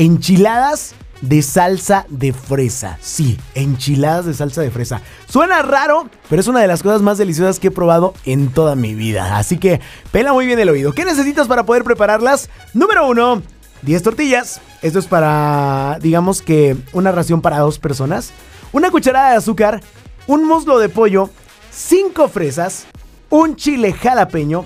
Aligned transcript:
enchiladas 0.00 0.94
de 1.20 1.42
salsa 1.42 2.06
de 2.08 2.32
fresa. 2.32 2.96
Sí, 3.02 3.38
enchiladas 3.54 4.24
de 4.24 4.32
salsa 4.32 4.62
de 4.62 4.70
fresa. 4.70 5.02
Suena 5.28 5.60
raro, 5.60 6.08
pero 6.30 6.40
es 6.40 6.48
una 6.48 6.60
de 6.60 6.66
las 6.66 6.82
cosas 6.82 7.02
más 7.02 7.18
deliciosas 7.18 7.60
que 7.60 7.66
he 7.68 7.70
probado 7.70 8.14
en 8.24 8.48
toda 8.48 8.76
mi 8.76 8.94
vida. 8.94 9.36
Así 9.36 9.58
que 9.58 9.78
pela 10.10 10.32
muy 10.32 10.46
bien 10.46 10.58
el 10.58 10.70
oído. 10.70 10.94
¿Qué 10.94 11.04
necesitas 11.04 11.48
para 11.48 11.66
poder 11.66 11.84
prepararlas? 11.84 12.48
Número 12.72 13.06
uno, 13.06 13.42
10 13.82 14.02
tortillas. 14.02 14.62
Esto 14.80 14.98
es 14.98 15.06
para, 15.06 15.98
digamos 16.00 16.40
que, 16.40 16.78
una 16.94 17.12
ración 17.12 17.42
para 17.42 17.58
dos 17.58 17.78
personas. 17.78 18.30
Una 18.72 18.90
cucharada 18.90 19.32
de 19.32 19.36
azúcar, 19.36 19.82
un 20.26 20.46
muslo 20.46 20.78
de 20.78 20.88
pollo, 20.88 21.28
5 21.72 22.26
fresas, 22.30 22.86
un 23.28 23.54
chile 23.54 23.92
jalapeño, 23.92 24.64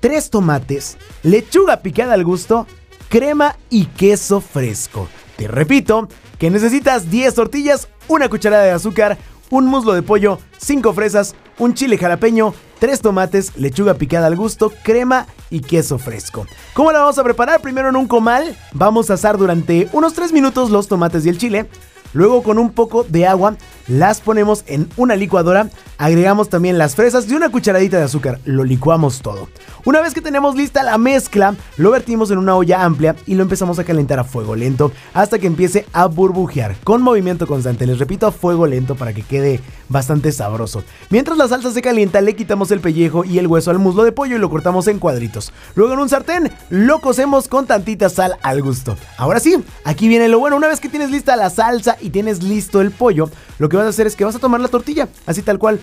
3 0.00 0.28
tomates, 0.30 0.96
lechuga 1.22 1.82
picada 1.82 2.14
al 2.14 2.24
gusto, 2.24 2.66
crema 3.12 3.56
y 3.68 3.84
queso 3.84 4.40
fresco. 4.40 5.06
Te 5.36 5.46
repito 5.46 6.08
que 6.38 6.48
necesitas 6.48 7.10
10 7.10 7.34
tortillas, 7.34 7.88
una 8.08 8.30
cucharada 8.30 8.64
de 8.64 8.70
azúcar, 8.70 9.18
un 9.50 9.66
muslo 9.66 9.92
de 9.92 10.00
pollo, 10.00 10.38
5 10.56 10.94
fresas, 10.94 11.34
un 11.58 11.74
chile 11.74 11.98
jalapeño, 11.98 12.54
3 12.78 13.02
tomates, 13.02 13.54
lechuga 13.58 13.92
picada 13.92 14.28
al 14.28 14.36
gusto, 14.36 14.72
crema 14.82 15.26
y 15.50 15.60
queso 15.60 15.98
fresco. 15.98 16.46
¿Cómo 16.72 16.90
la 16.90 17.00
vamos 17.00 17.18
a 17.18 17.24
preparar? 17.24 17.60
Primero 17.60 17.90
en 17.90 17.96
un 17.96 18.08
comal 18.08 18.56
vamos 18.72 19.10
a 19.10 19.14
asar 19.14 19.36
durante 19.36 19.90
unos 19.92 20.14
3 20.14 20.32
minutos 20.32 20.70
los 20.70 20.88
tomates 20.88 21.26
y 21.26 21.28
el 21.28 21.36
chile. 21.36 21.66
Luego 22.14 22.42
con 22.42 22.58
un 22.58 22.70
poco 22.70 23.04
de 23.04 23.26
agua 23.26 23.56
las 23.88 24.22
ponemos 24.22 24.64
en 24.68 24.88
una 24.96 25.16
licuadora, 25.16 25.68
agregamos 26.02 26.48
también 26.48 26.78
las 26.78 26.96
fresas 26.96 27.30
y 27.30 27.34
una 27.34 27.50
cucharadita 27.50 27.96
de 27.96 28.02
azúcar, 28.02 28.40
lo 28.44 28.64
licuamos 28.64 29.22
todo. 29.22 29.48
Una 29.84 30.00
vez 30.00 30.14
que 30.14 30.20
tenemos 30.20 30.56
lista 30.56 30.82
la 30.82 30.98
mezcla, 30.98 31.54
lo 31.76 31.92
vertimos 31.92 32.32
en 32.32 32.38
una 32.38 32.56
olla 32.56 32.82
amplia 32.82 33.14
y 33.24 33.36
lo 33.36 33.42
empezamos 33.44 33.78
a 33.78 33.84
calentar 33.84 34.18
a 34.18 34.24
fuego 34.24 34.56
lento 34.56 34.90
hasta 35.14 35.38
que 35.38 35.46
empiece 35.46 35.86
a 35.92 36.06
burbujear 36.06 36.74
con 36.82 37.02
movimiento 37.02 37.46
constante. 37.46 37.86
Les 37.86 38.00
repito, 38.00 38.26
a 38.26 38.32
fuego 38.32 38.66
lento 38.66 38.96
para 38.96 39.12
que 39.12 39.22
quede 39.22 39.60
bastante 39.88 40.32
sabroso. 40.32 40.82
Mientras 41.08 41.38
la 41.38 41.46
salsa 41.46 41.70
se 41.70 41.82
calienta, 41.82 42.20
le 42.20 42.34
quitamos 42.34 42.72
el 42.72 42.80
pellejo 42.80 43.24
y 43.24 43.38
el 43.38 43.46
hueso 43.46 43.70
al 43.70 43.78
muslo 43.78 44.02
de 44.02 44.10
pollo 44.10 44.34
y 44.34 44.40
lo 44.40 44.50
cortamos 44.50 44.88
en 44.88 44.98
cuadritos. 44.98 45.52
Luego 45.76 45.92
en 45.92 46.00
un 46.00 46.08
sartén 46.08 46.50
lo 46.68 47.00
cocemos 47.00 47.46
con 47.46 47.66
tantita 47.66 48.08
sal 48.08 48.38
al 48.42 48.60
gusto. 48.60 48.96
Ahora 49.18 49.38
sí, 49.38 49.54
aquí 49.84 50.08
viene 50.08 50.26
lo 50.26 50.40
bueno. 50.40 50.56
Una 50.56 50.66
vez 50.66 50.80
que 50.80 50.88
tienes 50.88 51.10
lista 51.12 51.36
la 51.36 51.48
salsa 51.48 51.96
y 52.00 52.10
tienes 52.10 52.42
listo 52.42 52.80
el 52.80 52.90
pollo, 52.90 53.30
lo 53.58 53.68
que 53.68 53.76
vas 53.76 53.86
a 53.86 53.90
hacer 53.90 54.08
es 54.08 54.16
que 54.16 54.24
vas 54.24 54.34
a 54.34 54.40
tomar 54.40 54.60
la 54.60 54.66
tortilla, 54.66 55.08
así 55.26 55.42
tal 55.42 55.58
cual, 55.58 55.78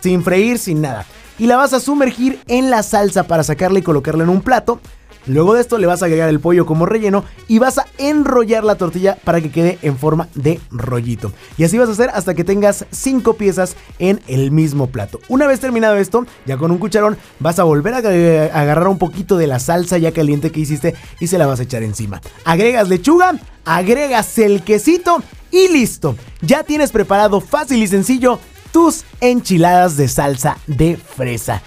sin 0.00 0.22
freír, 0.22 0.58
sin 0.58 0.80
nada. 0.80 1.06
Y 1.38 1.46
la 1.46 1.56
vas 1.56 1.72
a 1.72 1.80
sumergir 1.80 2.40
en 2.46 2.70
la 2.70 2.82
salsa 2.82 3.24
para 3.24 3.42
sacarla 3.42 3.78
y 3.78 3.82
colocarla 3.82 4.24
en 4.24 4.30
un 4.30 4.42
plato. 4.42 4.80
Luego 5.26 5.54
de 5.54 5.60
esto 5.60 5.78
le 5.78 5.86
vas 5.86 6.02
a 6.02 6.06
agregar 6.06 6.28
el 6.28 6.40
pollo 6.40 6.66
como 6.66 6.84
relleno 6.84 7.24
y 7.46 7.60
vas 7.60 7.78
a 7.78 7.86
enrollar 7.98 8.64
la 8.64 8.74
tortilla 8.74 9.16
para 9.22 9.40
que 9.40 9.52
quede 9.52 9.78
en 9.82 9.96
forma 9.96 10.28
de 10.34 10.60
rollito. 10.70 11.32
Y 11.56 11.64
así 11.64 11.78
vas 11.78 11.88
a 11.88 11.92
hacer 11.92 12.10
hasta 12.12 12.34
que 12.34 12.42
tengas 12.42 12.86
5 12.90 13.34
piezas 13.34 13.76
en 14.00 14.20
el 14.26 14.50
mismo 14.50 14.88
plato. 14.88 15.20
Una 15.28 15.46
vez 15.46 15.60
terminado 15.60 15.96
esto, 15.96 16.26
ya 16.44 16.56
con 16.56 16.72
un 16.72 16.78
cucharón 16.78 17.16
vas 17.38 17.60
a 17.60 17.64
volver 17.64 17.94
a 17.94 17.98
agarrar 17.98 18.88
un 18.88 18.98
poquito 18.98 19.36
de 19.36 19.46
la 19.46 19.60
salsa 19.60 19.96
ya 19.96 20.10
caliente 20.10 20.50
que 20.50 20.60
hiciste 20.60 20.96
y 21.20 21.28
se 21.28 21.38
la 21.38 21.46
vas 21.46 21.60
a 21.60 21.64
echar 21.64 21.84
encima. 21.84 22.20
Agregas 22.44 22.88
lechuga, 22.88 23.38
agregas 23.64 24.36
el 24.38 24.62
quesito 24.62 25.22
y 25.52 25.68
listo. 25.68 26.16
Ya 26.40 26.64
tienes 26.64 26.90
preparado 26.90 27.40
fácil 27.40 27.80
y 27.80 27.86
sencillo 27.86 28.40
tus 28.72 29.04
enchiladas 29.20 29.96
de 29.96 30.08
salsa 30.08 30.58
de 30.66 30.96
fresa. 30.96 31.62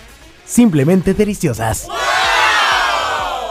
Simplemente 0.45 1.13
deliciosas. 1.13 1.87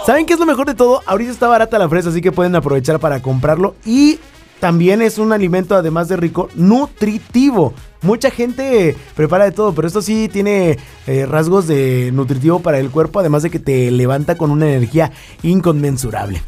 ¿Saben 0.06 0.26
qué 0.26 0.34
es 0.34 0.38
lo 0.38 0.44
mejor 0.44 0.66
de 0.66 0.74
todo? 0.74 1.00
Ahorita 1.06 1.30
está 1.30 1.48
barata 1.48 1.78
la 1.78 1.88
fresa, 1.88 2.10
así 2.10 2.20
que 2.20 2.30
pueden 2.30 2.54
aprovechar 2.54 3.00
para 3.00 3.22
comprarlo. 3.22 3.74
Y 3.86 4.18
también 4.60 5.00
es 5.00 5.18
un 5.18 5.32
alimento, 5.32 5.74
además 5.74 6.08
de 6.08 6.16
rico, 6.16 6.50
nutritivo. 6.54 7.72
Mucha 8.02 8.30
gente 8.30 8.96
prepara 9.14 9.44
de 9.44 9.52
todo, 9.52 9.74
pero 9.74 9.88
esto 9.88 10.02
sí 10.02 10.28
tiene 10.28 10.78
eh, 11.06 11.26
rasgos 11.26 11.66
de 11.66 12.10
nutritivo 12.12 12.60
para 12.60 12.78
el 12.78 12.90
cuerpo, 12.90 13.20
además 13.20 13.42
de 13.42 13.50
que 13.50 13.58
te 13.58 13.90
levanta 13.90 14.36
con 14.36 14.50
una 14.50 14.66
energía 14.66 15.10
inconmensurable. 15.42 16.42